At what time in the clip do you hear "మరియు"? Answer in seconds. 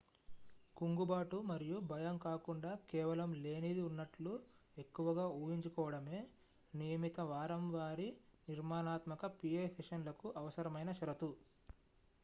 1.49-1.75